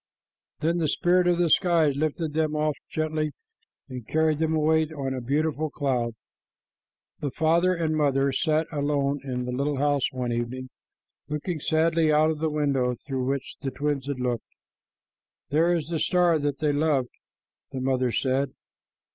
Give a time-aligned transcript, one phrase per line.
[0.61, 3.33] Then the spirit of the skies lifted them up gently
[3.87, 6.15] and carried them away on a beautiful cloud.
[7.19, 10.71] The father and mother sat alone in the little house one evening,
[11.29, 14.51] looking sadly out of the window through which the twins had looked.
[15.51, 17.09] "There is the star that they loved,"
[17.71, 18.55] the mother said.